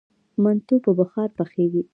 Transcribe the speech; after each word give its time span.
منتو 0.43 0.75
په 0.85 0.91
بخار 0.99 1.29
پخیږي؟ 1.37 1.81